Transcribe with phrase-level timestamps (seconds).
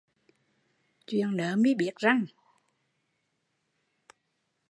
[1.07, 2.25] Chuyện nớ mi biết răng